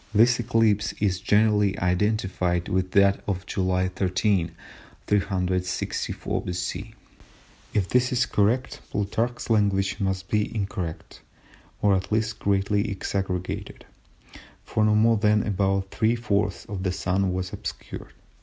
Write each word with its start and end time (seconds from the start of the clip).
This 0.15 0.39
eclipse 0.39 0.93
is 0.93 1.19
generally 1.19 1.77
identified 1.77 2.67
with 2.69 2.89
that 2.93 3.19
of 3.27 3.45
July 3.45 3.87
13, 3.89 4.49
364 5.05 6.41
B.C. 6.41 6.95
If 7.75 7.87
this 7.87 8.11
is 8.11 8.25
correct, 8.25 8.81
Plutarch's 8.89 9.51
language 9.51 9.99
must 9.99 10.27
be 10.27 10.55
incorrect, 10.55 11.21
or 11.83 11.93
at 11.95 12.11
least 12.11 12.39
greatly 12.39 12.89
exaggerated, 12.89 13.85
for 14.65 14.83
no 14.83 14.95
more 14.95 15.17
than 15.17 15.45
about 15.45 15.91
three 15.91 16.15
fourths 16.15 16.65
of 16.65 16.81
the 16.81 16.91
Sun 16.91 17.31
was 17.31 17.53
obscured. 17.53 18.13